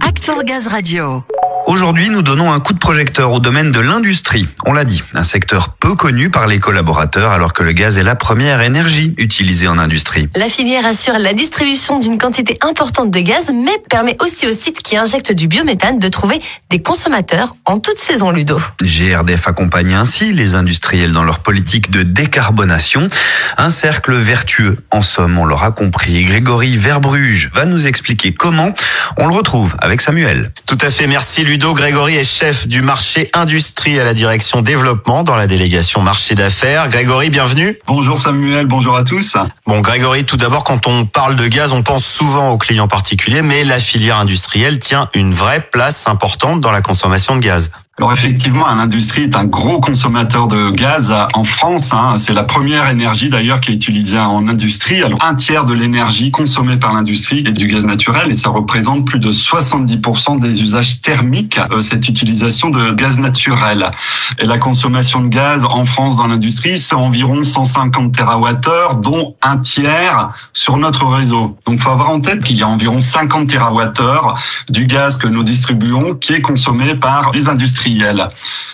[0.00, 1.35] Act for Gaz Radio.
[1.66, 4.46] Aujourd'hui, nous donnons un coup de projecteur au domaine de l'industrie.
[4.66, 8.04] On l'a dit, un secteur peu connu par les collaborateurs alors que le gaz est
[8.04, 10.28] la première énergie utilisée en industrie.
[10.36, 14.80] La filière assure la distribution d'une quantité importante de gaz, mais permet aussi aux sites
[14.80, 16.40] qui injectent du biométhane de trouver
[16.70, 18.60] des consommateurs en toute saison, Ludo.
[18.80, 23.08] GRDF accompagne ainsi les industriels dans leur politique de décarbonation.
[23.58, 24.78] Un cercle vertueux.
[24.92, 26.22] En somme, on l'aura compris.
[26.22, 28.72] Grégory Verbruge va nous expliquer comment.
[29.16, 30.52] On le retrouve avec Samuel.
[30.64, 31.55] Tout à fait, merci Ludo.
[31.58, 36.88] Grégory est chef du marché industrie à la direction développement dans la délégation marché d'affaires.
[36.88, 37.78] Grégory, bienvenue.
[37.86, 39.36] Bonjour Samuel, bonjour à tous.
[39.66, 43.42] Bon Grégory, tout d'abord, quand on parle de gaz, on pense souvent aux clients particuliers,
[43.42, 47.70] mais la filière industrielle tient une vraie place importante dans la consommation de gaz.
[47.98, 51.94] Alors effectivement, l'industrie est un gros consommateur de gaz en France.
[51.94, 52.16] Hein.
[52.18, 55.00] C'est la première énergie d'ailleurs qui est utilisée en industrie.
[55.22, 59.18] Un tiers de l'énergie consommée par l'industrie est du gaz naturel et ça représente plus
[59.18, 63.90] de 70% des usages thermiques, euh, cette utilisation de gaz naturel.
[64.40, 69.56] Et la consommation de gaz en France dans l'industrie, c'est environ 150 TWh, dont un
[69.56, 71.56] tiers sur notre réseau.
[71.64, 74.34] Donc faut avoir en tête qu'il y a environ 50 TWh
[74.68, 77.85] du gaz que nous distribuons qui est consommé par les industries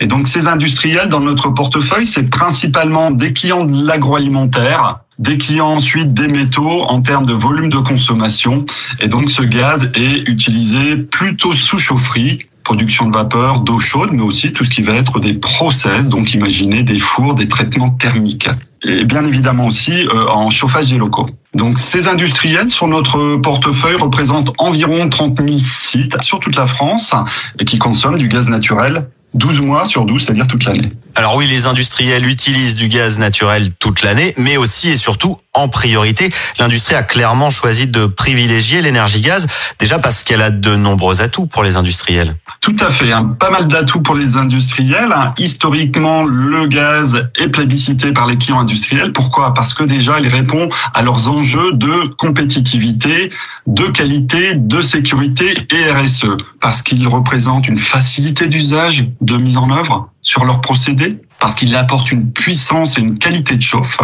[0.00, 5.74] et donc ces industriels dans notre portefeuille, c'est principalement des clients de l'agroalimentaire, des clients
[5.74, 8.64] ensuite des métaux en termes de volume de consommation.
[9.00, 14.22] Et donc ce gaz est utilisé plutôt sous chaufferie, production de vapeur, d'eau chaude, mais
[14.22, 18.48] aussi tout ce qui va être des process, donc imaginez des fours, des traitements thermiques.
[18.86, 21.28] Et bien évidemment aussi euh, en chauffage des locaux.
[21.54, 27.14] Donc ces industriels sur notre portefeuille représentent environ 30 000 sites sur toute la France
[27.58, 30.92] et qui consomment du gaz naturel 12 mois sur 12, c'est-à-dire toute l'année.
[31.16, 35.68] Alors oui, les industriels utilisent du gaz naturel toute l'année, mais aussi et surtout en
[35.68, 36.28] priorité.
[36.58, 39.46] L'industrie a clairement choisi de privilégier l'énergie gaz,
[39.78, 42.34] déjà parce qu'elle a de nombreux atouts pour les industriels.
[42.60, 43.36] Tout à fait, hein.
[43.38, 45.12] pas mal d'atouts pour les industriels.
[45.12, 45.34] Hein.
[45.38, 49.12] Historiquement, le gaz est plébiscité par les clients industriels.
[49.12, 49.54] Pourquoi?
[49.54, 53.30] Parce que déjà, il répond à leurs enjeux de compétitivité,
[53.68, 56.36] de qualité, de sécurité et RSE.
[56.60, 61.76] Parce qu'il représente une facilité d'usage, de mise en œuvre sur leurs procédés, parce qu'il
[61.76, 63.98] apporte une puissance et une qualité de chauffe,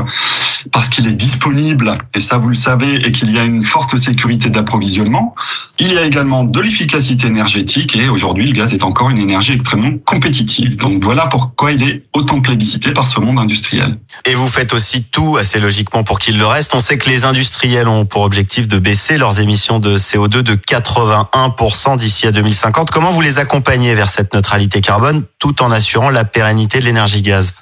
[0.72, 3.96] parce qu'il est disponible, et ça vous le savez, et qu'il y a une forte
[3.96, 5.34] sécurité d'approvisionnement.
[5.78, 9.52] Il y a également de l'efficacité énergétique, et aujourd'hui, le gaz est encore une énergie
[9.52, 10.76] extrêmement compétitive.
[10.76, 13.96] Donc voilà pourquoi il est autant plébiscité par ce monde industriel.
[14.26, 16.74] Et vous faites aussi tout assez logiquement pour qu'il le reste.
[16.74, 20.54] On sait que les industriels ont pour objectif de baisser leurs émissions de CO2 de
[20.54, 22.90] 81% d'ici à 2050.
[22.90, 27.22] Comment vous les accompagnez vers cette neutralité carbone tout en assurant la pérennité de l'énergie
[27.22, 27.54] gaz?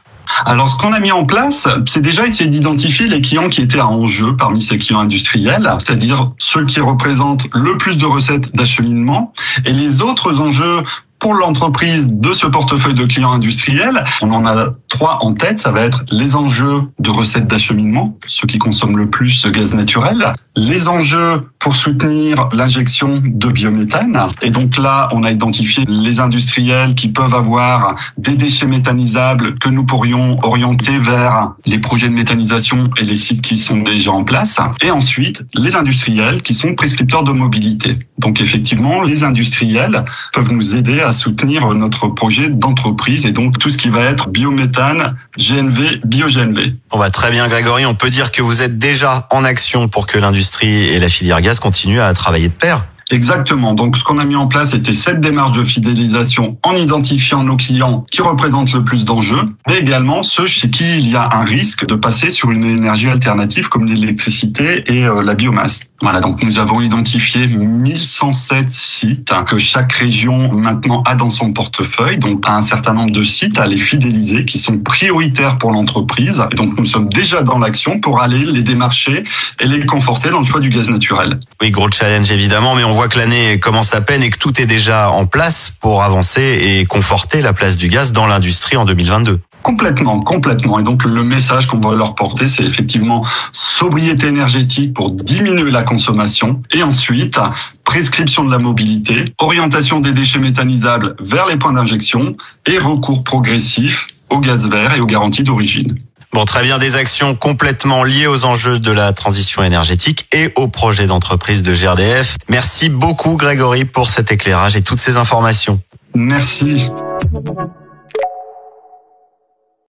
[0.44, 3.80] Alors, ce qu'on a mis en place, c'est déjà essayer d'identifier les clients qui étaient
[3.80, 9.32] en jeu parmi ces clients industriels, c'est-à-dire ceux qui représentent le plus de recettes d'acheminement
[9.64, 10.82] et les autres enjeux
[11.18, 15.58] pour l'entreprise de ce portefeuille de clients industriels, on en a trois en tête.
[15.58, 19.74] Ça va être les enjeux de recettes d'acheminement, ceux qui consomment le plus ce gaz
[19.74, 24.26] naturel, les enjeux pour soutenir l'injection de biométhane.
[24.42, 29.68] Et donc là, on a identifié les industriels qui peuvent avoir des déchets méthanisables que
[29.68, 34.24] nous pourrions orienter vers les projets de méthanisation et les sites qui sont déjà en
[34.24, 34.60] place.
[34.82, 37.98] Et ensuite, les industriels qui sont prescripteurs de mobilité.
[38.18, 43.70] Donc effectivement, les industriels peuvent nous aider à soutenir notre projet d'entreprise et donc tout
[43.70, 46.74] ce qui va être biométhane, GNV, bio-GNV.
[46.92, 50.06] On va très bien Grégory, on peut dire que vous êtes déjà en action pour
[50.06, 52.84] que l'industrie et la filière gaz continuent à travailler de pair.
[53.10, 53.74] Exactement.
[53.74, 57.56] Donc, ce qu'on a mis en place, c'était cette démarche de fidélisation en identifiant nos
[57.56, 61.44] clients qui représentent le plus d'enjeux, mais également ceux chez qui il y a un
[61.44, 65.80] risque de passer sur une énergie alternative comme l'électricité et euh, la biomasse.
[66.00, 72.18] Voilà, donc nous avons identifié 1107 sites que chaque région maintenant a dans son portefeuille,
[72.18, 76.44] donc un certain nombre de sites à les fidéliser qui sont prioritaires pour l'entreprise.
[76.54, 79.24] Donc nous sommes déjà dans l'action pour aller les démarcher
[79.60, 81.40] et les conforter dans le choix du gaz naturel.
[81.60, 84.60] Oui, gros challenge évidemment, mais on voit que l'année commence à peine et que tout
[84.60, 88.84] est déjà en place pour avancer et conforter la place du gaz dans l'industrie en
[88.84, 89.38] 2022.
[89.62, 90.80] Complètement, complètement.
[90.80, 95.84] Et donc le message qu'on va leur porter, c'est effectivement sobriété énergétique pour diminuer la
[95.84, 97.38] consommation et ensuite
[97.84, 102.36] prescription de la mobilité, orientation des déchets méthanisables vers les points d'injection
[102.66, 106.00] et recours progressif au gaz vert et aux garanties d'origine.
[106.32, 110.68] Bon, très bien, des actions complètement liées aux enjeux de la transition énergétique et au
[110.68, 112.36] projet d'entreprise de GRDF.
[112.48, 115.80] Merci beaucoup Grégory pour cet éclairage et toutes ces informations.
[116.14, 116.90] Merci.